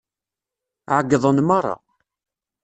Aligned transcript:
Ɛeyyḍen 0.95 1.37
meṛṛa. 1.47 1.75